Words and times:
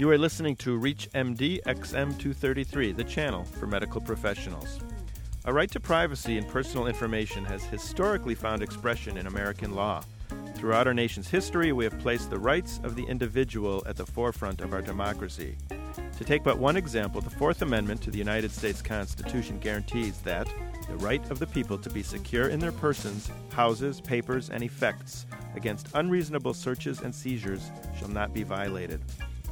You 0.00 0.08
are 0.08 0.16
listening 0.16 0.56
to 0.56 0.80
ReachMD 0.80 1.60
XM233, 1.64 2.96
the 2.96 3.04
channel 3.04 3.44
for 3.44 3.66
medical 3.66 4.00
professionals. 4.00 4.80
A 5.44 5.52
right 5.52 5.70
to 5.72 5.78
privacy 5.78 6.38
and 6.38 6.48
personal 6.48 6.86
information 6.86 7.44
has 7.44 7.64
historically 7.64 8.34
found 8.34 8.62
expression 8.62 9.18
in 9.18 9.26
American 9.26 9.74
law. 9.74 10.02
Throughout 10.54 10.86
our 10.86 10.94
nation's 10.94 11.28
history, 11.28 11.72
we 11.72 11.84
have 11.84 11.98
placed 11.98 12.30
the 12.30 12.38
rights 12.38 12.80
of 12.82 12.96
the 12.96 13.04
individual 13.04 13.82
at 13.86 13.96
the 13.96 14.06
forefront 14.06 14.62
of 14.62 14.72
our 14.72 14.80
democracy. 14.80 15.58
To 16.16 16.24
take 16.24 16.42
but 16.42 16.56
one 16.56 16.78
example, 16.78 17.20
the 17.20 17.28
Fourth 17.28 17.60
Amendment 17.60 18.00
to 18.00 18.10
the 18.10 18.16
United 18.16 18.52
States 18.52 18.80
Constitution 18.80 19.58
guarantees 19.58 20.22
that 20.22 20.48
the 20.88 20.96
right 20.96 21.30
of 21.30 21.38
the 21.38 21.46
people 21.46 21.76
to 21.76 21.90
be 21.90 22.02
secure 22.02 22.48
in 22.48 22.58
their 22.58 22.72
persons, 22.72 23.30
houses, 23.52 24.00
papers, 24.00 24.48
and 24.48 24.62
effects 24.62 25.26
against 25.56 25.88
unreasonable 25.92 26.54
searches 26.54 27.02
and 27.02 27.14
seizures 27.14 27.70
shall 27.98 28.08
not 28.08 28.32
be 28.32 28.44
violated. 28.44 29.02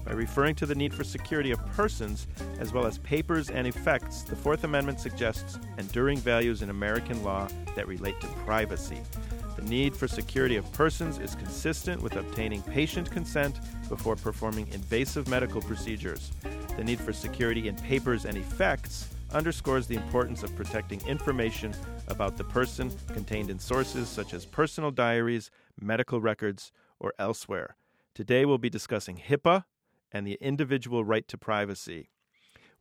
By 0.05 0.12
referring 0.12 0.55
to 0.57 0.66
the 0.66 0.75
need 0.75 0.95
for 0.95 1.05
security 1.05 1.51
of 1.51 1.65
persons 1.73 2.27
as 2.59 2.73
well 2.73 2.87
as 2.87 2.98
papers 2.98 3.51
and 3.51 3.66
effects, 3.66 4.23
the 4.23 4.37
Fourth 4.37 4.65
Amendment 4.65 5.01
suggests 5.01 5.59
enduring 5.79 6.19
values 6.19 6.62
in 6.62 6.71
American 6.71 7.23
law 7.23 7.47
that 7.77 7.87
relate 7.87 8.21
to 8.21 8.27
privacy. 8.47 9.01
The 9.57 9.65
need 9.65 9.95
for 9.95 10.07
security 10.07 10.57
of 10.57 10.71
persons 10.73 11.19
is 11.19 11.34
consistent 11.34 12.01
with 12.01 12.16
obtaining 12.16 12.62
patient 12.62 13.11
consent 13.11 13.59
before 13.88 14.16
performing 14.16 14.69
invasive 14.73 15.29
medical 15.29 15.61
procedures. 15.61 16.30
The 16.77 16.85
need 16.85 17.01
for 17.01 17.12
security 17.12 17.66
in 17.69 17.74
papers 17.77 18.24
and 18.24 18.38
effects 18.38 19.09
underscores 19.33 19.87
the 19.87 19.96
importance 19.96 20.43
of 20.43 20.55
protecting 20.57 21.01
information 21.07 21.74
about 22.07 22.37
the 22.37 22.45
person 22.45 22.91
contained 23.09 23.51
in 23.51 23.59
sources 23.59 24.09
such 24.09 24.33
as 24.33 24.46
personal 24.46 24.91
diaries, 24.91 25.51
medical 25.80 26.21
records, 26.21 26.73
or 26.99 27.12
elsewhere. 27.19 27.77
Today 28.15 28.45
we'll 28.45 28.59
be 28.59 28.71
discussing 28.71 29.16
HIPAA 29.16 29.65
and 30.12 30.27
the 30.27 30.39
individual 30.41 31.05
right 31.05 31.27
to 31.29 31.39
privacy. 31.39 32.09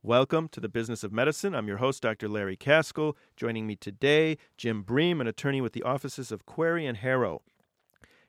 Welcome 0.02 0.48
to 0.50 0.60
the 0.60 0.68
Business 0.68 1.02
of 1.02 1.12
Medicine. 1.12 1.54
I'm 1.54 1.66
your 1.66 1.78
host, 1.78 2.02
Dr. 2.02 2.28
Larry 2.28 2.56
Kaskel. 2.56 3.14
Joining 3.36 3.66
me 3.66 3.74
today, 3.74 4.38
Jim 4.56 4.82
Bream, 4.82 5.20
an 5.20 5.26
attorney 5.26 5.60
with 5.60 5.72
the 5.72 5.82
offices 5.82 6.30
of 6.30 6.46
Querrey 6.46 6.88
and 6.88 6.98
Harrow. 6.98 7.42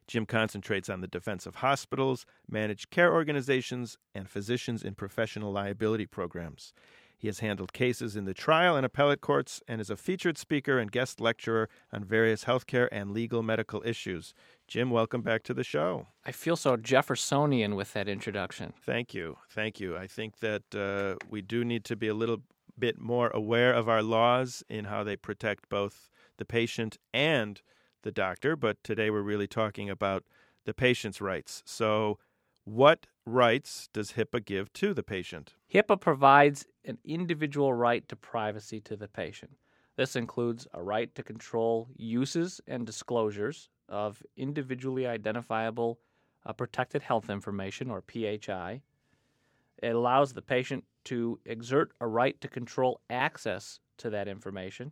Jim 0.07 0.25
concentrates 0.25 0.89
on 0.89 1.01
the 1.01 1.07
defense 1.07 1.45
of 1.45 1.55
hospitals, 1.55 2.25
managed 2.49 2.89
care 2.89 3.13
organizations, 3.13 3.99
and 4.15 4.27
physicians 4.27 4.81
in 4.81 4.95
professional 4.95 5.51
liability 5.51 6.07
programs. 6.07 6.73
He 7.19 7.27
has 7.27 7.39
handled 7.39 7.73
cases 7.73 8.15
in 8.15 8.23
the 8.23 8.33
trial 8.33 8.77
and 8.77 8.85
appellate 8.85 9.21
courts 9.21 9.61
and 9.67 9.79
is 9.79 9.89
a 9.89 9.97
featured 9.97 10.37
speaker 10.37 10.79
and 10.79 10.89
guest 10.89 11.19
lecturer 11.19 11.69
on 11.91 12.05
various 12.05 12.45
healthcare 12.45 12.87
and 12.91 13.11
legal 13.11 13.43
medical 13.43 13.83
issues. 13.85 14.33
Jim, 14.69 14.91
welcome 14.91 15.23
back 15.23 15.41
to 15.41 15.53
the 15.55 15.63
show. 15.63 16.05
I 16.23 16.31
feel 16.31 16.55
so 16.55 16.77
Jeffersonian 16.77 17.75
with 17.75 17.93
that 17.93 18.07
introduction. 18.07 18.71
Thank 18.85 19.15
you. 19.15 19.37
Thank 19.49 19.79
you. 19.79 19.97
I 19.97 20.05
think 20.05 20.41
that 20.41 20.75
uh, 20.75 21.15
we 21.27 21.41
do 21.41 21.65
need 21.65 21.83
to 21.85 21.95
be 21.95 22.07
a 22.07 22.13
little 22.13 22.43
bit 22.77 22.99
more 22.99 23.31
aware 23.31 23.73
of 23.73 23.89
our 23.89 24.03
laws 24.03 24.61
in 24.69 24.85
how 24.85 25.03
they 25.03 25.15
protect 25.15 25.69
both 25.69 26.11
the 26.37 26.45
patient 26.45 26.99
and 27.15 27.63
the 28.03 28.11
doctor, 28.11 28.55
but 28.55 28.77
today 28.83 29.09
we're 29.09 29.23
really 29.23 29.47
talking 29.47 29.89
about 29.89 30.23
the 30.65 30.73
patient's 30.75 31.19
rights. 31.19 31.63
So, 31.65 32.19
what 32.63 33.07
rights 33.25 33.89
does 33.91 34.11
HIPAA 34.11 34.45
give 34.45 34.71
to 34.73 34.93
the 34.93 35.01
patient? 35.01 35.55
HIPAA 35.73 35.99
provides 35.99 36.67
an 36.85 36.99
individual 37.03 37.73
right 37.73 38.07
to 38.07 38.15
privacy 38.15 38.79
to 38.81 38.95
the 38.95 39.07
patient. 39.07 39.57
This 39.95 40.15
includes 40.15 40.67
a 40.75 40.83
right 40.83 41.13
to 41.15 41.23
control 41.23 41.89
uses 41.95 42.61
and 42.67 42.85
disclosures 42.85 43.67
of 43.89 44.23
individually 44.37 45.05
identifiable 45.05 45.99
uh, 46.45 46.53
protected 46.53 47.01
health 47.01 47.29
information, 47.29 47.89
or 47.89 48.01
PHI. 48.01 48.81
It 49.81 49.95
allows 49.95 50.33
the 50.33 50.41
patient 50.41 50.83
to 51.05 51.39
exert 51.45 51.91
a 51.99 52.07
right 52.07 52.39
to 52.41 52.47
control 52.47 53.01
access 53.09 53.79
to 53.97 54.09
that 54.09 54.27
information. 54.27 54.91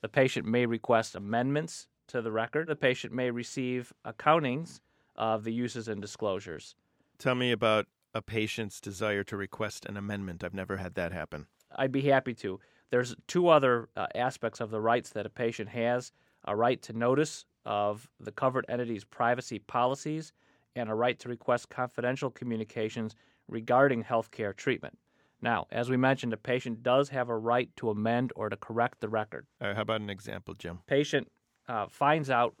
The 0.00 0.08
patient 0.08 0.46
may 0.46 0.66
request 0.66 1.14
amendments 1.14 1.88
to 2.08 2.22
the 2.22 2.32
record. 2.32 2.68
The 2.68 2.76
patient 2.76 3.12
may 3.12 3.30
receive 3.30 3.92
accountings 4.06 4.80
of 5.16 5.44
the 5.44 5.52
uses 5.52 5.88
and 5.88 6.00
disclosures. 6.00 6.76
Tell 7.18 7.34
me 7.34 7.50
about 7.50 7.86
a 8.14 8.22
patient's 8.22 8.80
desire 8.80 9.24
to 9.24 9.36
request 9.36 9.84
an 9.86 9.96
amendment. 9.96 10.44
I've 10.44 10.54
never 10.54 10.76
had 10.76 10.94
that 10.94 11.12
happen. 11.12 11.46
I'd 11.76 11.92
be 11.92 12.02
happy 12.02 12.34
to. 12.34 12.60
There's 12.90 13.14
two 13.26 13.48
other 13.48 13.88
uh, 13.96 14.06
aspects 14.14 14.60
of 14.60 14.70
the 14.70 14.80
rights 14.80 15.10
that 15.10 15.26
a 15.26 15.30
patient 15.30 15.70
has 15.70 16.12
a 16.44 16.56
right 16.56 16.80
to 16.82 16.92
notice 16.92 17.44
of 17.68 18.08
the 18.18 18.32
covered 18.32 18.64
entity's 18.68 19.04
privacy 19.04 19.58
policies 19.58 20.32
and 20.74 20.88
a 20.88 20.94
right 20.94 21.18
to 21.18 21.28
request 21.28 21.68
confidential 21.68 22.30
communications 22.30 23.14
regarding 23.46 24.02
healthcare 24.02 24.56
treatment. 24.56 24.98
Now, 25.42 25.66
as 25.70 25.90
we 25.90 25.96
mentioned, 25.98 26.32
a 26.32 26.38
patient 26.38 26.82
does 26.82 27.10
have 27.10 27.28
a 27.28 27.36
right 27.36 27.68
to 27.76 27.90
amend 27.90 28.32
or 28.34 28.48
to 28.48 28.56
correct 28.56 29.00
the 29.00 29.08
record. 29.08 29.46
How 29.60 29.82
about 29.82 30.00
an 30.00 30.08
example, 30.10 30.54
Jim? 30.54 30.78
Patient 30.86 31.30
uh, 31.68 31.86
finds 31.88 32.30
out 32.30 32.54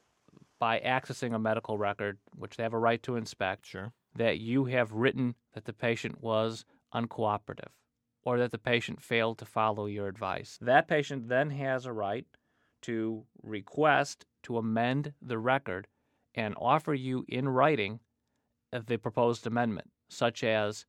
by 0.58 0.78
accessing 0.80 1.34
a 1.34 1.38
medical 1.38 1.78
record, 1.78 2.18
which 2.36 2.56
they 2.56 2.62
have 2.62 2.74
a 2.74 2.78
right 2.78 3.02
to 3.04 3.16
inspect, 3.16 3.66
Sure. 3.66 3.92
that 4.14 4.38
you 4.38 4.66
have 4.66 4.92
written 4.92 5.34
that 5.54 5.64
the 5.64 5.72
patient 5.72 6.20
was 6.20 6.64
uncooperative 6.94 7.72
or 8.24 8.38
that 8.38 8.50
the 8.50 8.58
patient 8.58 9.00
failed 9.00 9.38
to 9.38 9.46
follow 9.46 9.86
your 9.86 10.06
advice. 10.06 10.58
That 10.60 10.86
patient 10.86 11.28
then 11.28 11.50
has 11.50 11.86
a 11.86 11.92
right 11.92 12.26
to 12.82 13.24
request 13.42 14.26
to 14.42 14.58
amend 14.58 15.12
the 15.20 15.38
record 15.38 15.86
and 16.34 16.54
offer 16.56 16.94
you 16.94 17.24
in 17.28 17.48
writing 17.48 18.00
the 18.72 18.98
proposed 18.98 19.46
amendment, 19.46 19.90
such 20.08 20.44
as 20.44 20.86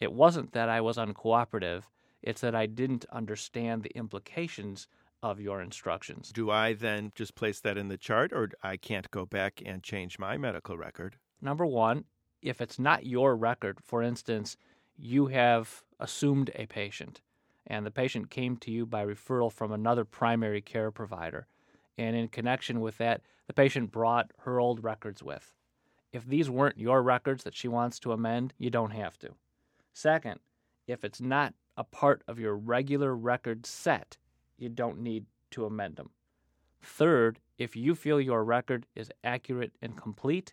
it 0.00 0.12
wasn't 0.12 0.52
that 0.52 0.68
I 0.68 0.80
was 0.80 0.96
uncooperative, 0.96 1.84
it's 2.22 2.40
that 2.42 2.54
I 2.54 2.66
didn't 2.66 3.04
understand 3.10 3.82
the 3.82 3.96
implications 3.96 4.86
of 5.22 5.40
your 5.40 5.60
instructions. 5.60 6.30
Do 6.30 6.50
I 6.50 6.72
then 6.72 7.12
just 7.14 7.34
place 7.34 7.60
that 7.60 7.78
in 7.78 7.88
the 7.88 7.96
chart, 7.96 8.32
or 8.32 8.50
I 8.62 8.76
can't 8.76 9.10
go 9.10 9.24
back 9.24 9.62
and 9.64 9.82
change 9.82 10.18
my 10.18 10.36
medical 10.36 10.76
record? 10.76 11.16
Number 11.40 11.66
one, 11.66 12.04
if 12.42 12.60
it's 12.60 12.78
not 12.78 13.06
your 13.06 13.36
record, 13.36 13.78
for 13.82 14.02
instance, 14.02 14.56
you 14.96 15.26
have 15.26 15.82
assumed 16.00 16.50
a 16.54 16.66
patient 16.66 17.20
and 17.66 17.86
the 17.86 17.90
patient 17.90 18.30
came 18.30 18.56
to 18.56 18.70
you 18.70 18.84
by 18.84 19.04
referral 19.04 19.52
from 19.52 19.72
another 19.72 20.04
primary 20.04 20.60
care 20.60 20.90
provider, 20.90 21.46
and 21.98 22.16
in 22.16 22.28
connection 22.28 22.80
with 22.80 22.98
that, 22.98 23.22
the 23.46 23.52
patient 23.52 23.90
brought 23.90 24.30
her 24.40 24.60
old 24.60 24.82
records 24.82 25.22
with. 25.22 25.52
If 26.12 26.26
these 26.26 26.50
weren't 26.50 26.78
your 26.78 27.02
records 27.02 27.44
that 27.44 27.56
she 27.56 27.68
wants 27.68 27.98
to 28.00 28.12
amend, 28.12 28.52
you 28.58 28.70
don't 28.70 28.90
have 28.90 29.18
to. 29.20 29.30
Second, 29.92 30.40
if 30.86 31.04
it's 31.04 31.20
not 31.20 31.54
a 31.76 31.84
part 31.84 32.22
of 32.28 32.38
your 32.38 32.56
regular 32.56 33.14
record 33.16 33.66
set, 33.66 34.18
you 34.58 34.68
don't 34.68 35.00
need 35.00 35.26
to 35.52 35.64
amend 35.64 35.96
them. 35.96 36.10
Third, 36.82 37.38
if 37.58 37.76
you 37.76 37.94
feel 37.94 38.20
your 38.20 38.44
record 38.44 38.86
is 38.94 39.10
accurate 39.24 39.72
and 39.80 39.96
complete, 39.96 40.52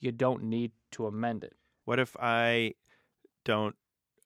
you 0.00 0.12
don't 0.12 0.42
need 0.44 0.72
to 0.92 1.06
amend 1.06 1.44
it. 1.44 1.54
What 1.84 1.98
if 1.98 2.16
I 2.20 2.74
don't 3.44 3.76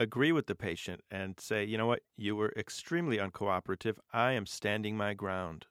agree 0.00 0.32
with 0.32 0.46
the 0.46 0.54
patient 0.54 1.00
and 1.10 1.38
say, 1.38 1.64
you 1.64 1.78
know 1.78 1.86
what, 1.86 2.02
you 2.16 2.34
were 2.34 2.52
extremely 2.56 3.18
uncooperative. 3.18 3.96
I 4.12 4.32
am 4.32 4.46
standing 4.46 4.96
my 4.96 5.14
ground. 5.14 5.66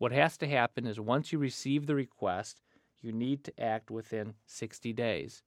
What 0.00 0.12
has 0.12 0.38
to 0.38 0.48
happen 0.48 0.86
is 0.86 0.98
once 0.98 1.30
you 1.30 1.38
receive 1.38 1.84
the 1.84 1.94
request, 1.94 2.62
you 3.02 3.12
need 3.12 3.44
to 3.44 3.62
act 3.62 3.90
within 3.90 4.32
60 4.46 4.94
days. 4.94 5.42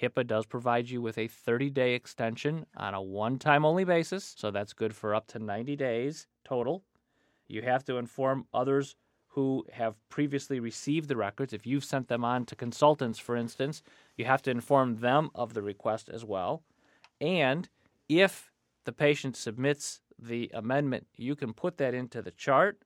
HIPAA 0.00 0.26
does 0.26 0.46
provide 0.46 0.88
you 0.88 1.02
with 1.02 1.18
a 1.18 1.28
30 1.28 1.68
day 1.68 1.92
extension 1.92 2.64
on 2.74 2.94
a 2.94 3.02
one 3.02 3.38
time 3.38 3.66
only 3.66 3.84
basis, 3.84 4.34
so 4.34 4.50
that's 4.50 4.72
good 4.72 4.96
for 4.96 5.14
up 5.14 5.26
to 5.26 5.38
90 5.38 5.76
days 5.76 6.26
total. 6.42 6.84
You 7.48 7.60
have 7.60 7.84
to 7.84 7.98
inform 7.98 8.46
others 8.54 8.96
who 9.26 9.66
have 9.74 9.96
previously 10.08 10.58
received 10.58 11.08
the 11.08 11.16
records. 11.16 11.52
If 11.52 11.66
you've 11.66 11.84
sent 11.84 12.08
them 12.08 12.24
on 12.24 12.46
to 12.46 12.56
consultants, 12.56 13.18
for 13.18 13.36
instance, 13.36 13.82
you 14.16 14.24
have 14.24 14.40
to 14.44 14.50
inform 14.50 15.00
them 15.00 15.28
of 15.34 15.52
the 15.52 15.62
request 15.62 16.08
as 16.08 16.24
well. 16.24 16.62
And 17.20 17.68
if 18.08 18.50
the 18.86 18.92
patient 18.92 19.36
submits 19.36 20.00
the 20.18 20.50
amendment, 20.54 21.08
you 21.14 21.36
can 21.36 21.52
put 21.52 21.76
that 21.76 21.92
into 21.92 22.22
the 22.22 22.30
chart 22.30 22.78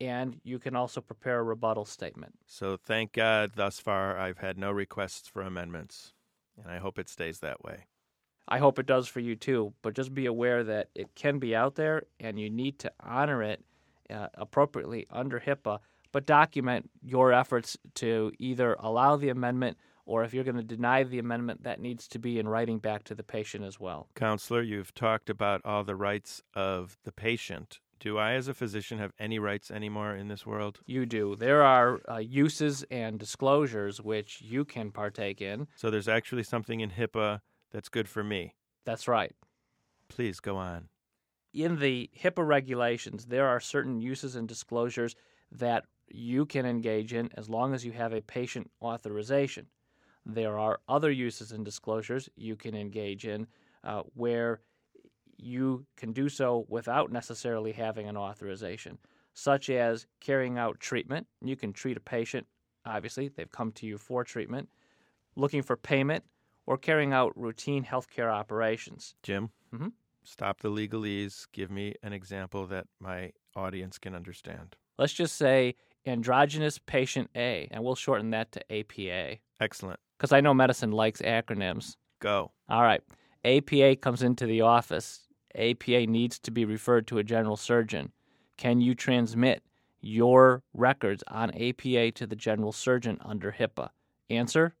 and 0.00 0.40
you 0.44 0.58
can 0.58 0.76
also 0.76 1.00
prepare 1.00 1.40
a 1.40 1.42
rebuttal 1.42 1.84
statement. 1.84 2.34
So 2.46 2.76
thank 2.76 3.12
God 3.12 3.52
thus 3.56 3.78
far 3.78 4.18
I've 4.18 4.38
had 4.38 4.58
no 4.58 4.70
requests 4.70 5.28
for 5.28 5.42
amendments, 5.42 6.12
and 6.56 6.70
I 6.70 6.78
hope 6.78 6.98
it 6.98 7.08
stays 7.08 7.40
that 7.40 7.62
way. 7.64 7.86
I 8.48 8.58
hope 8.58 8.78
it 8.78 8.86
does 8.86 9.08
for 9.08 9.20
you 9.20 9.34
too, 9.34 9.72
but 9.82 9.94
just 9.94 10.14
be 10.14 10.26
aware 10.26 10.62
that 10.64 10.90
it 10.94 11.14
can 11.14 11.38
be 11.38 11.56
out 11.56 11.74
there 11.74 12.04
and 12.20 12.38
you 12.38 12.48
need 12.48 12.78
to 12.80 12.92
honor 13.00 13.42
it 13.42 13.64
uh, 14.08 14.28
appropriately 14.34 15.06
under 15.10 15.40
HIPAA, 15.40 15.80
but 16.12 16.26
document 16.26 16.88
your 17.02 17.32
efforts 17.32 17.76
to 17.94 18.30
either 18.38 18.76
allow 18.78 19.16
the 19.16 19.30
amendment 19.30 19.78
or 20.06 20.22
if 20.22 20.32
you're 20.32 20.44
going 20.44 20.56
to 20.56 20.62
deny 20.62 21.02
the 21.02 21.18
amendment, 21.18 21.64
that 21.64 21.80
needs 21.80 22.06
to 22.06 22.18
be 22.20 22.38
in 22.38 22.48
writing 22.48 22.78
back 22.78 23.02
to 23.02 23.14
the 23.14 23.24
patient 23.24 23.64
as 23.64 23.80
well. 23.80 24.08
Counselor, 24.14 24.62
you've 24.62 24.94
talked 24.94 25.28
about 25.28 25.60
all 25.64 25.82
the 25.82 25.96
rights 25.96 26.40
of 26.54 26.96
the 27.04 27.10
patient. 27.10 27.80
Do 27.98 28.18
I, 28.18 28.32
as 28.32 28.48
a 28.48 28.54
physician, 28.54 28.98
have 28.98 29.12
any 29.18 29.38
rights 29.38 29.70
anymore 29.70 30.14
in 30.14 30.28
this 30.28 30.44
world? 30.44 30.80
You 30.86 31.06
do. 31.06 31.34
There 31.36 31.62
are 31.62 32.00
uh, 32.08 32.18
uses 32.18 32.84
and 32.90 33.18
disclosures 33.18 34.00
which 34.00 34.42
you 34.42 34.64
can 34.64 34.90
partake 34.90 35.40
in. 35.40 35.66
So 35.76 35.90
there's 35.90 36.08
actually 36.08 36.42
something 36.42 36.80
in 36.80 36.90
HIPAA 36.90 37.40
that's 37.72 37.88
good 37.88 38.08
for 38.08 38.22
me. 38.22 38.54
That's 38.84 39.08
right. 39.08 39.34
Please 40.08 40.40
go 40.40 40.56
on. 40.56 40.88
In 41.54 41.78
the 41.78 42.10
HIPAA 42.22 42.46
regulations, 42.46 43.26
there 43.26 43.46
are 43.46 43.60
certain 43.60 44.00
uses 44.00 44.36
and 44.36 44.46
disclosures 44.46 45.16
that 45.50 45.84
you 46.08 46.46
can 46.46 46.66
engage 46.66 47.14
in 47.14 47.30
as 47.34 47.48
long 47.48 47.74
as 47.74 47.84
you 47.84 47.92
have 47.92 48.12
a 48.12 48.20
patient 48.20 48.70
authorization. 48.82 49.66
There 50.24 50.58
are 50.58 50.80
other 50.88 51.10
uses 51.10 51.52
and 51.52 51.64
disclosures 51.64 52.28
you 52.36 52.56
can 52.56 52.74
engage 52.74 53.26
in 53.26 53.46
uh, 53.84 54.02
where 54.14 54.60
you 55.38 55.86
can 55.96 56.12
do 56.12 56.28
so 56.28 56.66
without 56.68 57.10
necessarily 57.12 57.72
having 57.72 58.08
an 58.08 58.16
authorization, 58.16 58.98
such 59.34 59.68
as 59.70 60.06
carrying 60.20 60.58
out 60.58 60.80
treatment. 60.80 61.26
You 61.42 61.56
can 61.56 61.72
treat 61.72 61.96
a 61.96 62.00
patient, 62.00 62.46
obviously, 62.84 63.28
they've 63.28 63.50
come 63.50 63.72
to 63.72 63.86
you 63.86 63.98
for 63.98 64.24
treatment, 64.24 64.68
looking 65.36 65.62
for 65.62 65.76
payment, 65.76 66.24
or 66.66 66.76
carrying 66.78 67.12
out 67.12 67.32
routine 67.36 67.84
healthcare 67.84 68.30
operations. 68.32 69.14
Jim, 69.22 69.50
Mhm. 69.72 69.92
stop 70.24 70.60
the 70.60 70.70
legalese. 70.70 71.46
Give 71.52 71.70
me 71.70 71.94
an 72.02 72.12
example 72.12 72.66
that 72.68 72.86
my 72.98 73.32
audience 73.54 73.98
can 73.98 74.14
understand. 74.14 74.76
Let's 74.98 75.12
just 75.12 75.36
say 75.36 75.76
androgynous 76.06 76.78
patient 76.78 77.30
A, 77.36 77.68
and 77.70 77.84
we'll 77.84 77.94
shorten 77.94 78.30
that 78.30 78.52
to 78.52 78.72
APA, 78.72 79.40
Excellent. 79.60 80.00
because 80.16 80.32
I 80.32 80.40
know 80.40 80.54
medicine 80.54 80.90
likes 80.92 81.20
acronyms. 81.22 81.96
Go. 82.20 82.52
All 82.68 82.82
right. 82.82 83.02
APA 83.44 83.96
comes 83.96 84.22
into 84.22 84.46
the 84.46 84.62
office. 84.62 85.25
APA 85.56 86.06
needs 86.06 86.38
to 86.40 86.50
be 86.50 86.64
referred 86.64 87.06
to 87.08 87.18
a 87.18 87.24
general 87.24 87.56
surgeon. 87.56 88.12
Can 88.56 88.80
you 88.80 88.94
transmit 88.94 89.62
your 90.00 90.62
records 90.72 91.22
on 91.28 91.50
APA 91.54 92.12
to 92.12 92.26
the 92.26 92.36
general 92.36 92.72
surgeon 92.72 93.18
under 93.24 93.52
HIPAA? 93.52 93.90
Answer 94.30 94.74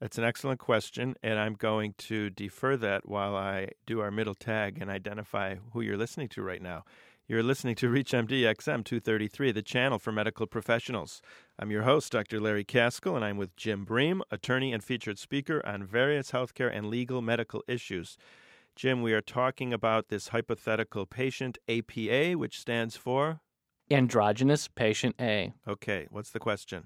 That's 0.00 0.18
an 0.18 0.24
excellent 0.24 0.60
question, 0.60 1.14
and 1.22 1.38
I'm 1.38 1.54
going 1.54 1.94
to 1.98 2.30
defer 2.30 2.76
that 2.78 3.08
while 3.08 3.36
I 3.36 3.68
do 3.86 4.00
our 4.00 4.10
middle 4.10 4.34
tag 4.34 4.78
and 4.80 4.90
identify 4.90 5.56
who 5.72 5.80
you're 5.80 5.96
listening 5.96 6.28
to 6.30 6.42
right 6.42 6.62
now. 6.62 6.84
You're 7.28 7.42
listening 7.42 7.76
to 7.76 7.88
ReachMD 7.88 8.42
XM 8.42 8.84
233, 8.84 9.52
the 9.52 9.62
channel 9.62 9.98
for 9.98 10.10
medical 10.10 10.46
professionals. 10.46 11.22
I'm 11.58 11.70
your 11.70 11.84
host, 11.84 12.10
Dr. 12.12 12.40
Larry 12.40 12.64
Kaskel, 12.64 13.14
and 13.14 13.24
I'm 13.24 13.36
with 13.36 13.54
Jim 13.56 13.84
Bream, 13.84 14.22
attorney 14.30 14.72
and 14.72 14.82
featured 14.82 15.18
speaker 15.18 15.64
on 15.64 15.84
various 15.84 16.32
healthcare 16.32 16.70
and 16.76 16.88
legal 16.88 17.22
medical 17.22 17.62
issues. 17.68 18.18
Jim, 18.74 19.02
we 19.02 19.12
are 19.12 19.20
talking 19.20 19.72
about 19.72 20.08
this 20.08 20.28
hypothetical 20.28 21.06
patient, 21.06 21.58
APA, 21.68 22.32
which 22.32 22.58
stands 22.58 22.96
for. 22.96 23.40
androgynous 23.90 24.68
patient 24.68 25.14
A. 25.20 25.52
Okay, 25.68 26.06
what's 26.10 26.30
the 26.30 26.38
question? 26.38 26.84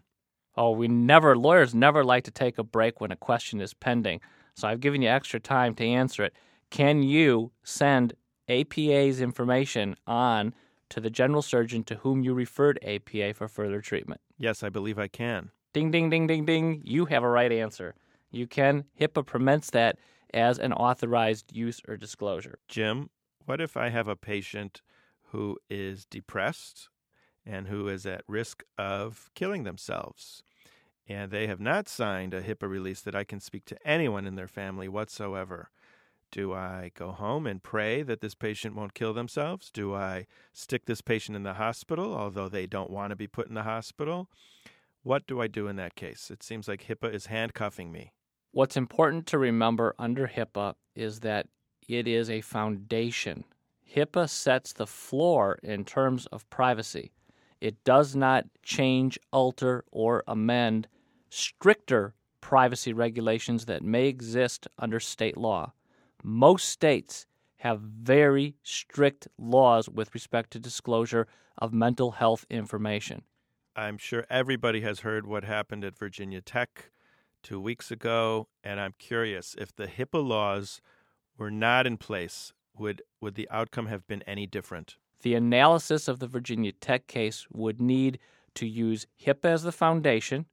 Oh, 0.56 0.70
we 0.72 0.88
never, 0.88 1.36
lawyers 1.36 1.74
never 1.74 2.02
like 2.02 2.24
to 2.24 2.30
take 2.30 2.58
a 2.58 2.64
break 2.64 3.00
when 3.00 3.12
a 3.12 3.16
question 3.16 3.60
is 3.60 3.74
pending. 3.74 4.20
So 4.54 4.66
I've 4.66 4.80
given 4.80 5.02
you 5.02 5.08
extra 5.08 5.38
time 5.38 5.74
to 5.76 5.86
answer 5.86 6.24
it. 6.24 6.32
Can 6.70 7.02
you 7.02 7.52
send 7.62 8.14
APA's 8.48 9.20
information 9.20 9.94
on 10.06 10.54
to 10.88 11.00
the 11.00 11.10
general 11.10 11.42
surgeon 11.42 11.84
to 11.84 11.96
whom 11.96 12.22
you 12.22 12.32
referred 12.34 12.78
APA 12.82 13.34
for 13.34 13.48
further 13.48 13.80
treatment? 13.80 14.20
Yes, 14.38 14.62
I 14.62 14.68
believe 14.70 14.98
I 14.98 15.08
can. 15.08 15.50
Ding, 15.72 15.90
ding, 15.90 16.10
ding, 16.10 16.26
ding, 16.26 16.44
ding. 16.44 16.80
You 16.84 17.04
have 17.04 17.22
a 17.22 17.28
right 17.28 17.52
answer. 17.52 17.94
You 18.30 18.46
can. 18.46 18.84
HIPAA 19.00 19.26
permits 19.26 19.70
that 19.70 19.98
as 20.32 20.58
an 20.58 20.73
authorized 20.73 21.55
use 21.55 21.81
or 21.88 21.96
disclosure. 21.96 22.58
Jim, 22.69 23.11
what 23.44 23.61
if 23.61 23.76
I 23.76 23.90
have 23.90 24.08
a 24.08 24.17
patient 24.17 24.82
who 25.31 25.58
is 25.70 26.05
depressed 26.05 26.88
and 27.44 27.69
who 27.69 27.88
is 27.88 28.06
at 28.06 28.23
risk 28.26 28.64
of 28.76 29.31
killing 29.34 29.64
themselves? 29.64 30.43
And 31.08 31.31
they 31.31 31.46
have 31.46 31.61
not 31.61 31.88
signed 31.88 32.34
a 32.34 32.43
HIPAA 32.43 32.69
release 32.69 33.00
that 33.02 33.14
I 33.14 33.23
can 33.23 33.38
speak 33.38 33.64
to 33.67 33.87
anyone 33.87 34.26
in 34.26 34.34
their 34.34 34.49
family 34.49 34.88
whatsoever. 34.88 35.70
Do 36.32 36.52
I 36.52 36.90
go 36.94 37.12
home 37.12 37.46
and 37.46 37.62
pray 37.62 38.02
that 38.02 38.20
this 38.20 38.34
patient 38.34 38.75
won't 38.75 38.94
kill 38.94 39.14
themselves? 39.14 39.70
Do 39.70 39.94
I 39.94 40.26
stick 40.52 40.87
this 40.87 41.00
patient 41.00 41.37
in 41.37 41.44
the 41.44 41.55
hospital, 41.55 42.12
although 42.14 42.49
they 42.49 42.67
don't 42.67 42.90
want 42.90 43.11
to 43.11 43.17
be 43.17 43.29
put 43.29 43.46
in 43.46 43.55
the 43.55 43.62
hospital? 43.62 44.29
What 45.05 45.29
do 45.29 45.40
I 45.40 45.46
do 45.46 45.69
in 45.69 45.76
that 45.76 45.94
case? 45.94 46.32
It 46.32 46.43
seems 46.43 46.67
like 46.67 46.88
HIPAA 46.88 47.14
is 47.14 47.26
handcuffing 47.26 47.93
me. 47.93 48.12
What's 48.56 48.79
important 48.79 49.26
to 49.26 49.38
remember 49.38 49.94
under 49.99 50.26
HIPAA 50.26 50.76
is 50.94 51.20
that 51.20 51.47
it 51.87 52.08
is 52.08 52.31
a 52.31 52.41
foundation. 52.41 53.44
HIPAA 53.94 54.31
sets 54.31 54.73
the 54.73 54.87
floor 54.87 55.58
in 55.62 55.85
terms 55.85 56.25
of 56.32 56.49
privacy. 56.49 57.12
It 57.61 57.85
does 57.85 58.17
not 58.17 58.47
change, 58.62 59.19
alter, 59.31 59.85
or 59.93 60.25
amend 60.26 60.88
stricter 61.29 62.14
privacy 62.41 62.94
regulations 62.94 63.67
that 63.67 63.82
may 63.82 64.06
exist 64.06 64.67
under 64.79 65.00
state 65.00 65.37
law. 65.37 65.75
Most 66.23 66.70
states 66.70 67.26
have 67.56 67.82
very 67.82 68.55
strict 68.62 69.29
laws 69.37 69.87
with 69.87 70.14
respect 70.14 70.50
to 70.53 70.58
disclosure 70.58 71.26
of 71.58 71.75
mental 71.75 72.12
health 72.12 72.47
information. 72.49 73.25
I'm 73.76 73.99
sure 73.99 74.25
everybody 74.31 74.81
has 74.81 75.00
heard 75.00 75.26
what 75.26 75.44
happened 75.44 75.85
at 75.85 75.99
Virginia 75.99 76.41
Tech 76.41 76.91
two 77.42 77.60
weeks 77.60 77.90
ago, 77.90 78.48
and 78.64 78.80
I'm 78.80 78.94
curious 78.98 79.54
if 79.58 79.74
the 79.74 79.86
HIPAA 79.86 80.26
laws 80.26 80.80
were 81.38 81.50
not 81.50 81.86
in 81.86 81.96
place, 81.96 82.52
would 82.78 83.02
would 83.20 83.34
the 83.34 83.48
outcome 83.50 83.86
have 83.86 84.06
been 84.06 84.22
any 84.22 84.46
different? 84.46 84.96
The 85.22 85.34
analysis 85.34 86.08
of 86.08 86.18
the 86.18 86.26
Virginia 86.26 86.72
Tech 86.72 87.06
case 87.06 87.46
would 87.52 87.80
need 87.80 88.18
to 88.54 88.66
use 88.66 89.06
HIPAA 89.24 89.50
as 89.50 89.62
the 89.62 89.72
foundation, 89.72 90.46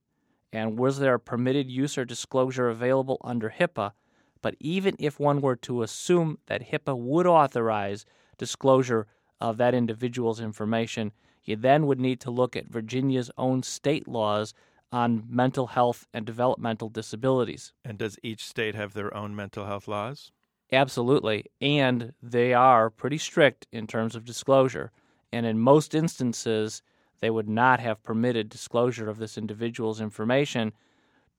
and 0.51 0.77
was 0.77 0.99
there 0.99 1.15
a 1.15 1.19
permitted 1.19 1.69
use 1.69 1.97
or 1.97 2.05
disclosure 2.05 2.69
available 2.69 3.17
under 3.23 3.49
HIPAA? 3.49 3.93
But 4.41 4.55
even 4.59 4.95
if 4.99 5.19
one 5.19 5.41
were 5.41 5.55
to 5.57 5.83
assume 5.83 6.37
that 6.47 6.69
HIPAA 6.69 6.97
would 6.97 7.25
authorize 7.25 8.05
disclosure 8.37 9.07
of 9.39 9.57
that 9.57 9.73
individual's 9.73 10.39
information, 10.39 11.11
you 11.43 11.55
then 11.55 11.87
would 11.87 11.99
need 11.99 12.19
to 12.21 12.31
look 12.31 12.55
at 12.55 12.67
Virginia's 12.67 13.31
own 13.37 13.63
state 13.63 14.07
laws 14.07 14.53
on 14.93 15.23
mental 15.27 15.67
health 15.67 16.07
and 16.13 16.23
developmental 16.23 16.87
disabilities. 16.87 17.73
And 17.83 17.97
does 17.97 18.19
each 18.21 18.45
state 18.45 18.75
have 18.75 18.93
their 18.93 19.11
own 19.17 19.35
mental 19.35 19.65
health 19.65 19.87
laws? 19.87 20.31
Absolutely. 20.71 21.45
And 21.59 22.13
they 22.21 22.53
are 22.53 22.91
pretty 22.91 23.17
strict 23.17 23.65
in 23.71 23.87
terms 23.87 24.15
of 24.15 24.23
disclosure. 24.23 24.91
And 25.31 25.47
in 25.47 25.57
most 25.57 25.95
instances, 25.95 26.83
they 27.21 27.31
would 27.31 27.49
not 27.49 27.79
have 27.79 28.03
permitted 28.03 28.49
disclosure 28.49 29.09
of 29.09 29.17
this 29.17 29.35
individual's 29.35 29.99
information 29.99 30.73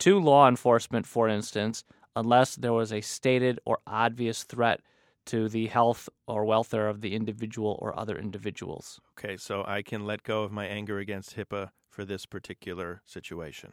to 0.00 0.18
law 0.18 0.48
enforcement, 0.48 1.06
for 1.06 1.28
instance, 1.28 1.84
unless 2.16 2.56
there 2.56 2.72
was 2.72 2.92
a 2.92 3.00
stated 3.00 3.60
or 3.64 3.78
obvious 3.86 4.42
threat 4.42 4.80
to 5.26 5.48
the 5.48 5.66
health 5.66 6.08
or 6.26 6.44
welfare 6.44 6.88
of 6.88 7.00
the 7.00 7.14
individual 7.14 7.78
or 7.80 7.98
other 7.98 8.16
individuals. 8.16 9.00
Okay, 9.18 9.36
so 9.36 9.64
I 9.66 9.82
can 9.82 10.06
let 10.06 10.22
go 10.22 10.42
of 10.42 10.52
my 10.52 10.66
anger 10.66 10.98
against 10.98 11.36
HIPAA 11.36 11.70
for 11.88 12.04
this 12.04 12.26
particular 12.26 13.02
situation. 13.06 13.72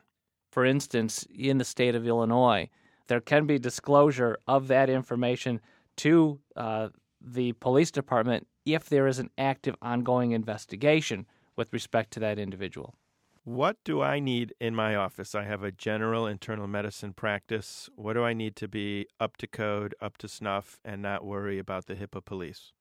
For 0.51 0.65
instance, 0.65 1.25
in 1.33 1.57
the 1.57 1.65
state 1.65 1.95
of 1.95 2.05
Illinois, 2.05 2.69
there 3.07 3.21
can 3.21 3.45
be 3.45 3.57
disclosure 3.57 4.37
of 4.47 4.67
that 4.67 4.89
information 4.89 5.59
to 5.97 6.39
uh, 6.55 6.89
the 7.19 7.53
police 7.53 7.91
department 7.91 8.47
if 8.65 8.89
there 8.89 9.07
is 9.07 9.19
an 9.19 9.29
active 9.37 9.75
ongoing 9.81 10.31
investigation 10.31 11.25
with 11.55 11.73
respect 11.73 12.11
to 12.11 12.19
that 12.19 12.39
individual. 12.39 12.95
What 13.43 13.77
do 13.83 14.03
I 14.03 14.19
need 14.19 14.53
in 14.59 14.75
my 14.75 14.93
office? 14.95 15.33
I 15.33 15.45
have 15.45 15.63
a 15.63 15.71
general 15.71 16.27
internal 16.27 16.67
medicine 16.67 17.13
practice. 17.13 17.89
What 17.95 18.13
do 18.13 18.23
I 18.23 18.33
need 18.33 18.55
to 18.57 18.67
be 18.67 19.07
up 19.19 19.35
to 19.37 19.47
code, 19.47 19.95
up 19.99 20.19
to 20.19 20.27
snuff, 20.27 20.79
and 20.85 21.01
not 21.01 21.25
worry 21.25 21.57
about 21.57 21.87
the 21.87 21.95
HIPAA 21.95 22.23
police? 22.23 22.71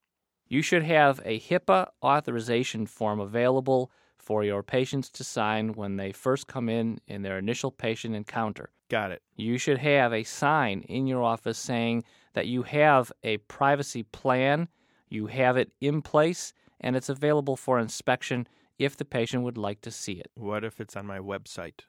You 0.46 0.60
should 0.60 0.82
have 0.82 1.18
a 1.24 1.40
HIPAA 1.40 1.88
authorization 2.02 2.84
form 2.84 3.20
available 3.20 3.90
for 4.18 4.44
your 4.44 4.62
patients 4.62 5.08
to 5.10 5.24
sign 5.24 5.72
when 5.72 5.96
they 5.96 6.12
first 6.12 6.46
come 6.46 6.68
in 6.68 7.00
in 7.06 7.22
their 7.22 7.38
initial 7.38 7.70
patient 7.70 8.14
encounter. 8.14 8.68
Got 8.90 9.12
it. 9.12 9.22
You 9.36 9.56
should 9.56 9.78
have 9.78 10.12
a 10.12 10.24
sign 10.24 10.82
in 10.82 11.06
your 11.06 11.22
office 11.22 11.56
saying 11.56 12.04
that 12.34 12.48
you 12.48 12.64
have 12.64 13.10
a 13.24 13.38
privacy 13.38 14.02
plan, 14.02 14.68
you 15.08 15.26
have 15.28 15.56
it 15.56 15.72
in 15.80 16.02
place, 16.02 16.52
and 16.80 16.96
it's 16.96 17.08
available 17.08 17.56
for 17.56 17.78
inspection 17.78 18.46
if 18.80 18.96
the 18.96 19.04
patient 19.04 19.42
would 19.42 19.58
like 19.58 19.82
to 19.82 19.90
see 19.90 20.14
it. 20.14 20.30
What 20.34 20.64
if 20.64 20.80
it's 20.80 20.96
on 20.96 21.06
my 21.06 21.18
website? 21.18 21.80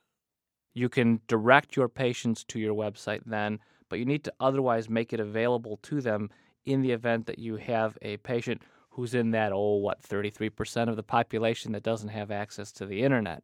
You 0.73 0.89
can 0.89 1.21
direct 1.25 1.77
your 1.77 1.87
patients 1.87 2.43
to 2.49 2.59
your 2.59 2.75
website 2.75 3.21
then, 3.25 3.59
but 3.87 3.97
you 3.97 4.03
need 4.03 4.25
to 4.25 4.33
otherwise 4.41 4.89
make 4.89 5.13
it 5.13 5.19
available 5.21 5.77
to 5.83 6.01
them 6.01 6.29
in 6.65 6.81
the 6.81 6.91
event 6.91 7.27
that 7.27 7.39
you 7.39 7.55
have 7.55 7.97
a 8.01 8.17
patient 8.17 8.61
who's 8.89 9.13
in 9.13 9.31
that, 9.31 9.53
oh, 9.53 9.77
what, 9.77 10.01
33% 10.01 10.89
of 10.89 10.97
the 10.97 11.01
population 11.01 11.71
that 11.71 11.81
doesn't 11.81 12.09
have 12.09 12.29
access 12.29 12.73
to 12.73 12.85
the 12.85 13.03
internet. 13.03 13.41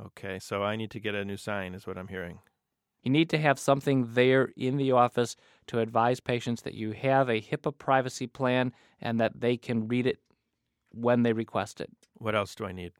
Okay, 0.00 0.38
so 0.38 0.62
I 0.62 0.76
need 0.76 0.90
to 0.92 1.00
get 1.00 1.14
a 1.14 1.26
new 1.26 1.36
sign, 1.36 1.74
is 1.74 1.86
what 1.86 1.98
I'm 1.98 2.08
hearing. 2.08 2.38
You 3.02 3.10
need 3.10 3.28
to 3.30 3.38
have 3.38 3.58
something 3.58 4.14
there 4.14 4.48
in 4.56 4.78
the 4.78 4.92
office 4.92 5.36
to 5.66 5.78
advise 5.80 6.20
patients 6.20 6.62
that 6.62 6.74
you 6.74 6.92
have 6.92 7.28
a 7.28 7.42
HIPAA 7.42 7.76
privacy 7.76 8.26
plan 8.26 8.72
and 8.98 9.20
that 9.20 9.40
they 9.40 9.58
can 9.58 9.88
read 9.88 10.06
it 10.06 10.20
when 10.92 11.22
they 11.22 11.32
request 11.32 11.80
it. 11.80 11.90
What 12.14 12.34
else 12.34 12.54
do 12.54 12.64
I 12.64 12.72
need? 12.72 12.92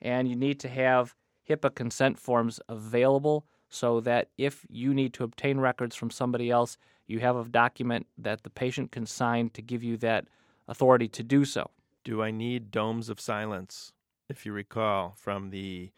And 0.00 0.28
you 0.28 0.36
need 0.36 0.60
to 0.60 0.68
have 0.68 1.14
HIPAA 1.48 1.74
consent 1.74 2.18
forms 2.18 2.60
available 2.68 3.46
so 3.68 4.00
that 4.00 4.30
if 4.38 4.64
you 4.68 4.94
need 4.94 5.12
to 5.14 5.24
obtain 5.24 5.58
records 5.58 5.96
from 5.96 6.10
somebody 6.10 6.50
else, 6.50 6.76
you 7.06 7.20
have 7.20 7.36
a 7.36 7.44
document 7.44 8.06
that 8.18 8.42
the 8.42 8.50
patient 8.50 8.92
can 8.92 9.06
sign 9.06 9.50
to 9.50 9.62
give 9.62 9.82
you 9.82 9.96
that 9.98 10.26
authority 10.68 11.08
to 11.08 11.22
do 11.22 11.44
so. 11.44 11.70
Do 12.04 12.22
I 12.22 12.30
need 12.30 12.70
domes 12.70 13.08
of 13.08 13.20
silence? 13.20 13.92
If 14.28 14.46
you 14.46 14.52
recall 14.52 15.14
from 15.16 15.50
the 15.50 15.90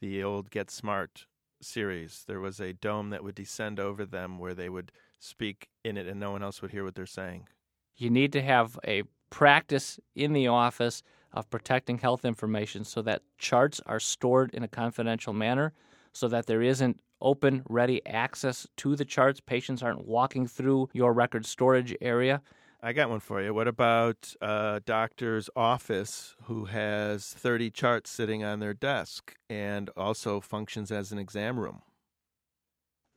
the 0.00 0.22
old 0.22 0.50
Get 0.50 0.70
Smart 0.70 1.26
series, 1.62 2.24
there 2.26 2.40
was 2.40 2.60
a 2.60 2.74
dome 2.74 3.10
that 3.10 3.24
would 3.24 3.34
descend 3.34 3.80
over 3.80 4.04
them 4.04 4.38
where 4.38 4.54
they 4.54 4.68
would 4.68 4.92
speak 5.18 5.68
in 5.82 5.96
it 5.96 6.06
and 6.06 6.20
no 6.20 6.30
one 6.30 6.42
else 6.42 6.60
would 6.60 6.72
hear 6.72 6.84
what 6.84 6.94
they're 6.94 7.06
saying. 7.06 7.48
You 7.96 8.10
need 8.10 8.32
to 8.32 8.42
have 8.42 8.78
a 8.86 9.04
practice 9.34 9.98
in 10.14 10.32
the 10.32 10.46
office 10.46 11.02
of 11.32 11.50
protecting 11.50 11.98
health 11.98 12.24
information 12.24 12.84
so 12.84 13.02
that 13.02 13.20
charts 13.36 13.80
are 13.84 13.98
stored 13.98 14.54
in 14.54 14.62
a 14.62 14.68
confidential 14.68 15.32
manner 15.32 15.72
so 16.12 16.28
that 16.28 16.46
there 16.46 16.62
isn't 16.62 17.00
open, 17.20 17.64
ready 17.68 18.00
access 18.06 18.64
to 18.76 18.94
the 18.94 19.04
charts. 19.04 19.40
Patients 19.40 19.82
aren't 19.82 20.06
walking 20.06 20.46
through 20.46 20.88
your 20.92 21.12
record 21.12 21.44
storage 21.44 21.96
area. 22.00 22.42
I 22.80 22.92
got 22.92 23.10
one 23.10 23.18
for 23.18 23.42
you. 23.42 23.52
What 23.52 23.66
about 23.66 24.36
a 24.40 24.80
doctor's 24.86 25.50
office 25.56 26.36
who 26.44 26.66
has 26.66 27.26
30 27.26 27.72
charts 27.72 28.10
sitting 28.10 28.44
on 28.44 28.60
their 28.60 28.74
desk 28.74 29.34
and 29.50 29.90
also 29.96 30.40
functions 30.40 30.92
as 30.92 31.10
an 31.10 31.18
exam 31.18 31.58
room? 31.58 31.82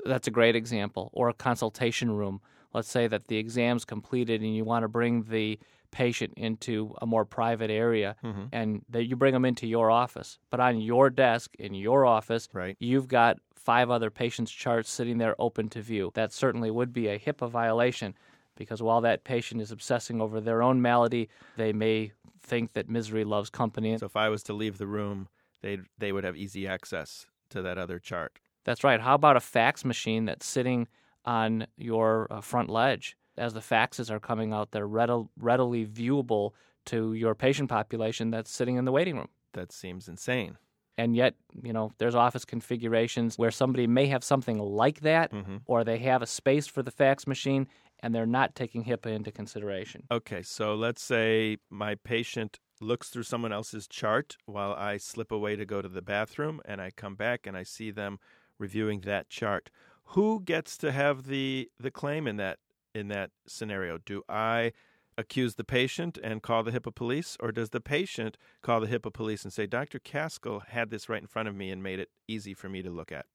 That's 0.04 0.28
a 0.28 0.32
great 0.32 0.56
example. 0.56 1.12
Or 1.14 1.30
a 1.30 1.34
consultation 1.34 2.10
room. 2.10 2.42
Let's 2.74 2.90
say 2.90 3.08
that 3.08 3.28
the 3.28 3.38
exam's 3.38 3.86
completed 3.86 4.42
and 4.42 4.56
you 4.56 4.64
want 4.64 4.84
to 4.84 4.88
bring 4.88 5.24
the 5.24 5.60
patient 5.92 6.34
into 6.36 6.94
a 7.02 7.06
more 7.06 7.26
private 7.26 7.72
area 7.72 8.16
mm-hmm. 8.24 8.46
and 8.52 8.84
that 8.90 9.06
you 9.06 9.16
bring 9.16 9.34
them 9.34 9.46
into 9.46 9.66
your 9.66 9.90
office. 9.90 10.38
But 10.50 10.60
on 10.60 10.80
your 10.82 11.10
desk 11.10 11.56
in 11.58 11.74
your 11.74 12.06
office, 12.06 12.50
right. 12.54 12.76
you've 12.80 13.08
got 13.08 13.38
five 13.56 13.90
other 13.90 14.10
patients' 14.10 14.52
charts 14.52 14.90
sitting 14.90 15.18
there 15.18 15.36
open 15.40 15.70
to 15.70 15.82
view. 15.82 16.12
That 16.14 16.34
certainly 16.34 16.72
would 16.72 16.94
be 16.94 17.08
a 17.08 17.20
HIPAA 17.20 17.50
violation 17.50 18.16
because 18.56 18.82
while 18.82 19.02
that 19.02 19.24
patient 19.24 19.62
is 19.62 19.72
obsessing 19.72 20.22
over 20.22 20.42
their 20.42 20.62
own 20.62 20.82
malady, 20.82 21.30
they 21.56 21.74
may 21.74 22.12
think 22.42 22.74
that 22.74 22.90
misery 22.90 23.24
loves 23.24 23.50
company. 23.50 23.98
So 23.98 24.06
if 24.06 24.16
I 24.16 24.30
was 24.30 24.44
to 24.44 24.54
leave 24.54 24.78
the 24.78 24.88
room, 24.88 25.28
they 25.62 25.80
they 25.98 26.12
would 26.12 26.24
have 26.24 26.36
easy 26.36 26.68
access 26.68 27.28
to 27.50 27.62
that 27.62 27.78
other 27.78 28.00
chart. 28.00 28.40
That's 28.64 28.84
right. 28.84 29.00
How 29.00 29.16
about 29.16 29.38
a 29.38 29.42
fax 29.42 29.86
machine 29.86 30.26
that's 30.26 30.46
sitting 30.46 30.88
on 31.28 31.68
your 31.78 32.28
uh, 32.32 32.42
front 32.42 32.70
ledge? 32.70 33.16
As 33.38 33.54
the 33.54 33.60
faxes 33.60 34.10
are 34.10 34.20
coming 34.20 34.52
out, 34.52 34.72
they're 34.72 34.88
readily, 34.88 35.28
readily 35.38 35.86
viewable 35.86 36.54
to 36.86 37.14
your 37.14 37.36
patient 37.36 37.70
population 37.70 38.32
that's 38.32 38.50
sitting 38.50 38.78
in 38.78 38.86
the 38.86 38.92
waiting 38.92 39.16
room. 39.16 39.28
That 39.54 39.72
seems 39.72 40.08
insane. 40.08 40.58
And 40.98 41.16
yet, 41.16 41.36
you 41.62 41.74
know, 41.74 41.92
there's 42.00 42.16
office 42.16 42.46
configurations 42.46 43.38
where 43.38 43.52
somebody 43.52 43.86
may 43.86 44.08
have 44.08 44.24
something 44.24 44.58
like 44.58 45.02
that, 45.02 45.32
mm-hmm. 45.32 45.58
or 45.68 45.84
they 45.84 46.00
have 46.00 46.24
a 46.24 46.26
space 46.26 46.66
for 46.66 46.82
the 46.82 46.90
fax 46.90 47.28
machine, 47.28 47.68
and 48.00 48.16
they're 48.16 48.26
not 48.26 48.56
taking 48.56 48.84
HIPAA 48.84 49.16
into 49.16 49.32
consideration. 49.32 50.04
Okay, 50.12 50.42
so 50.42 50.74
let's 50.74 51.04
say 51.04 51.58
my 51.70 51.96
patient 51.96 52.60
looks 52.82 53.10
through 53.10 53.24
someone 53.24 53.52
else's 53.52 53.88
chart 53.88 54.38
while 54.46 54.74
I 54.74 54.98
slip 54.98 55.32
away 55.32 55.56
to 55.56 55.66
go 55.66 55.84
to 55.84 55.90
the 55.90 56.02
bathroom, 56.02 56.62
and 56.66 56.82
I 56.82 56.90
come 56.90 57.16
back 57.16 57.46
and 57.46 57.56
I 57.56 57.64
see 57.64 57.92
them 57.92 58.18
reviewing 58.58 59.02
that 59.02 59.30
chart. 59.30 59.70
Who 60.12 60.42
gets 60.44 60.78
to 60.78 60.92
have 60.92 61.28
the 61.28 61.70
the 61.80 61.92
claim 61.92 62.28
in 62.28 62.38
that 62.38 62.60
in 62.96 63.10
that 63.10 63.32
scenario? 63.46 63.98
Do 63.98 64.24
I 64.30 64.72
accuse 65.18 65.56
the 65.56 65.64
patient 65.64 66.18
and 66.24 66.44
call 66.44 66.64
the 66.64 66.72
HIPAA 66.72 66.94
police, 66.94 67.38
or 67.40 67.52
does 67.52 67.72
the 67.72 67.82
patient 67.82 68.38
call 68.62 68.80
the 68.80 68.88
HIPAA 68.88 69.12
police 69.12 69.44
and 69.44 69.52
say, 69.52 69.66
Dr. 69.66 70.00
Kaskel 70.00 70.68
had 70.68 70.92
this 70.92 71.10
right 71.10 71.22
in 71.22 71.28
front 71.28 71.50
of 71.50 71.56
me 71.56 71.72
and 71.72 71.82
made 71.82 72.00
it 72.00 72.10
easy 72.28 72.54
for 72.54 72.70
me 72.70 72.84
to 72.84 72.92
look 72.92 73.12
at? 73.12 73.26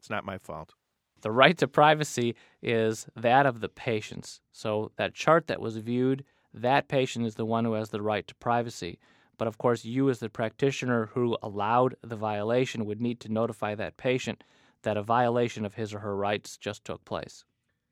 It's 0.00 0.08
not 0.10 0.24
my 0.24 0.38
fault. 0.38 0.72
The 1.20 1.30
right 1.30 1.56
to 1.58 1.68
privacy 1.68 2.34
is 2.62 3.06
that 3.14 3.46
of 3.46 3.60
the 3.60 3.68
patients. 3.68 4.40
So 4.50 4.90
that 4.96 5.14
chart 5.14 5.46
that 5.46 5.60
was 5.60 5.76
viewed, 5.76 6.24
that 6.52 6.88
patient 6.88 7.26
is 7.26 7.36
the 7.36 7.46
one 7.46 7.64
who 7.64 7.74
has 7.74 7.90
the 7.90 8.02
right 8.02 8.26
to 8.26 8.34
privacy. 8.36 8.98
But 9.38 9.48
of 9.48 9.58
course, 9.58 9.84
you 9.84 10.10
as 10.10 10.18
the 10.18 10.28
practitioner 10.28 11.06
who 11.06 11.36
allowed 11.42 11.96
the 12.02 12.16
violation 12.16 12.86
would 12.86 13.00
need 13.00 13.20
to 13.20 13.32
notify 13.32 13.74
that 13.76 13.96
patient 13.96 14.42
that 14.82 14.96
a 14.96 15.02
violation 15.02 15.64
of 15.64 15.74
his 15.74 15.94
or 15.94 16.00
her 16.00 16.16
rights 16.16 16.56
just 16.56 16.84
took 16.84 17.04
place. 17.04 17.44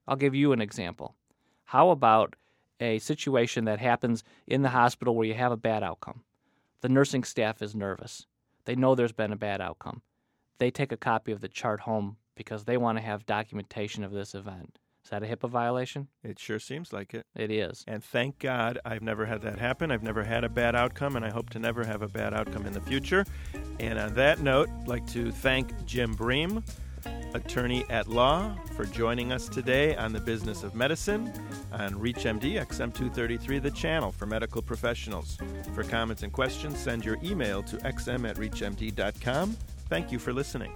I'll 0.08 0.16
give 0.16 0.34
you 0.34 0.52
an 0.52 0.60
example. 0.60 1.14
How 1.64 1.90
about 1.90 2.34
a 2.80 2.98
situation 2.98 3.64
that 3.66 3.78
happens 3.78 4.24
in 4.46 4.62
the 4.62 4.70
hospital 4.70 5.14
where 5.14 5.26
you 5.26 5.34
have 5.34 5.52
a 5.52 5.56
bad 5.56 5.82
outcome? 5.84 6.22
The 6.80 6.88
nursing 6.88 7.22
staff 7.22 7.62
is 7.62 7.74
nervous. 7.76 8.26
They 8.64 8.74
know 8.74 8.94
there's 8.94 9.12
been 9.12 9.32
a 9.32 9.36
bad 9.36 9.60
outcome. 9.60 10.02
They 10.58 10.72
take 10.72 10.90
a 10.90 10.96
copy 10.96 11.30
of 11.30 11.40
the 11.40 11.48
chart 11.48 11.80
home 11.80 12.16
because 12.34 12.64
they 12.64 12.76
want 12.76 12.98
to 12.98 13.04
have 13.04 13.24
documentation 13.24 14.02
of 14.02 14.10
this 14.10 14.34
event. 14.34 14.79
Is 15.02 15.10
that 15.10 15.22
a 15.22 15.26
HIPAA 15.26 15.48
violation? 15.48 16.08
It 16.22 16.38
sure 16.38 16.58
seems 16.58 16.92
like 16.92 17.14
it. 17.14 17.26
It 17.34 17.50
is. 17.50 17.84
And 17.86 18.04
thank 18.04 18.38
God 18.38 18.78
I've 18.84 19.02
never 19.02 19.26
had 19.26 19.42
that 19.42 19.58
happen. 19.58 19.90
I've 19.90 20.02
never 20.02 20.22
had 20.22 20.44
a 20.44 20.48
bad 20.48 20.76
outcome, 20.76 21.16
and 21.16 21.24
I 21.24 21.30
hope 21.30 21.50
to 21.50 21.58
never 21.58 21.84
have 21.84 22.02
a 22.02 22.08
bad 22.08 22.34
outcome 22.34 22.66
in 22.66 22.72
the 22.72 22.80
future. 22.80 23.24
And 23.78 23.98
on 23.98 24.14
that 24.14 24.40
note, 24.40 24.68
I'd 24.82 24.88
like 24.88 25.06
to 25.12 25.32
thank 25.32 25.84
Jim 25.86 26.12
Bream, 26.14 26.62
attorney 27.34 27.84
at 27.88 28.08
law, 28.08 28.54
for 28.76 28.84
joining 28.84 29.32
us 29.32 29.48
today 29.48 29.96
on 29.96 30.12
the 30.12 30.20
business 30.20 30.62
of 30.62 30.74
medicine 30.74 31.32
on 31.72 31.94
ReachMD 31.94 32.64
XM233, 32.66 33.62
the 33.62 33.70
channel 33.70 34.12
for 34.12 34.26
medical 34.26 34.60
professionals. 34.60 35.38
For 35.74 35.82
comments 35.82 36.22
and 36.22 36.32
questions, 36.32 36.78
send 36.78 37.04
your 37.04 37.16
email 37.22 37.62
to 37.64 37.76
xm 37.78 38.28
at 38.28 38.36
reachmd.com. 38.36 39.56
Thank 39.88 40.12
you 40.12 40.18
for 40.18 40.32
listening. 40.32 40.72